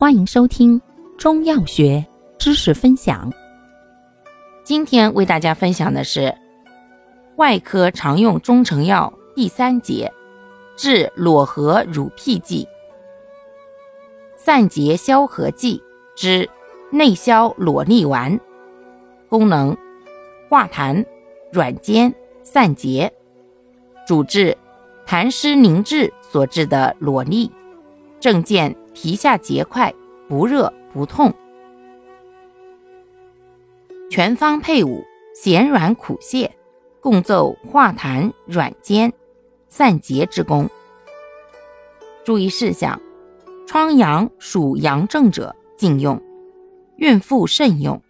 [0.00, 0.80] 欢迎收听
[1.18, 2.06] 中药学
[2.38, 3.32] 知识分享。
[4.62, 6.32] 今天为大家分享的是
[7.34, 10.08] 外科常用中成药第三节
[10.76, 12.64] 治裸合乳癖剂，
[14.36, 15.82] 散结消合剂
[16.14, 16.48] 之
[16.92, 18.38] 内消裸腻丸，
[19.28, 19.76] 功能
[20.48, 21.04] 化痰、
[21.50, 23.12] 软坚、散结，
[24.06, 24.56] 主治
[25.04, 27.50] 痰湿凝滞所致的裸腻，
[28.20, 28.72] 症见。
[29.00, 29.94] 皮下结块，
[30.28, 31.32] 不热不痛。
[34.10, 35.04] 全方配伍，
[35.36, 36.50] 咸软苦泻，
[37.00, 39.12] 共奏化痰软坚、
[39.68, 40.68] 散结之功。
[42.24, 43.00] 注意事项：
[43.68, 46.20] 疮疡属阳症者禁用，
[46.96, 48.02] 孕妇慎用。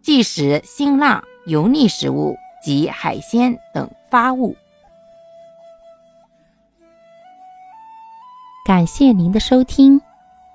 [0.00, 4.54] 忌食辛辣油腻食物及海鲜等发物。
[8.64, 10.00] 感谢您的收听。